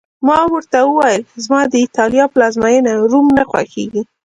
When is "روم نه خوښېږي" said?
3.11-4.01